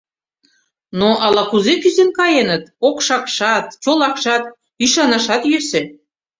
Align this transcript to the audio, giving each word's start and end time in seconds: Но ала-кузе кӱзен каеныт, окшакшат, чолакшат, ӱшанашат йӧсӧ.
Но 0.99 1.09
ала-кузе 1.25 1.73
кӱзен 1.81 2.09
каеныт, 2.17 2.63
окшакшат, 2.87 3.65
чолакшат, 3.83 4.43
ӱшанашат 4.83 5.43
йӧсӧ. 5.51 5.81